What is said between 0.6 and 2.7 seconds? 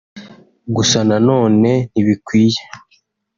Gusa na none ntibikwiye